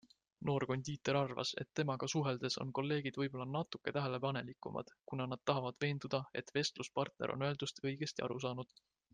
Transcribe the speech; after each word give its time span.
Noor 0.49 0.63
kondiiter 0.69 1.17
arvas, 1.17 1.49
et 1.63 1.67
temaga 1.79 2.09
suheldes 2.13 2.57
on 2.63 2.71
kolleegid 2.79 3.19
võibolla 3.23 3.47
natuke 3.57 3.93
tähelepanelikumad, 3.99 4.91
kuna 5.13 5.29
nad 5.35 5.45
tahavad 5.51 5.79
veenduda, 5.87 6.23
et 6.43 6.53
vestluspartner 6.59 7.35
on 7.39 7.49
öeldust 7.51 7.85
õigesti 7.91 8.29
aru 8.31 8.43
saanud. 8.49 8.79